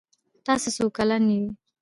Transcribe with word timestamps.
تاسو 0.45 0.67
څو 0.75 0.85
کلن 0.97 1.23
یې؟ 1.35 1.41